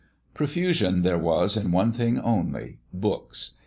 Profusion 0.33 1.03
there 1.03 1.19
was 1.19 1.55
in 1.55 1.71
one 1.71 1.91
thing 1.91 2.19
only 2.19 2.79
books. 2.91 3.51